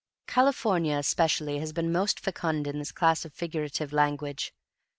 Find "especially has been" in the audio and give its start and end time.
0.97-1.91